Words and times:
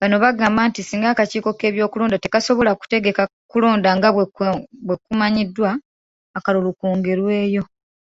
Bano 0.00 0.16
bagamba 0.24 0.60
nti 0.68 0.80
singa 0.82 1.06
Akakiiko 1.10 1.50
k'ebyokulonda 1.58 2.16
tekasobola 2.20 2.70
kutegeka 2.80 3.22
kulonda 3.50 3.90
nga 3.96 4.08
bwekumanyiddwa, 4.86 5.70
akalulu 6.38 6.70
kongerweyo. 6.80 7.62